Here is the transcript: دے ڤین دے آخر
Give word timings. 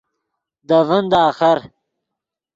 دے 0.67 0.79
ڤین 0.87 1.05
دے 1.11 1.19
آخر 1.29 1.57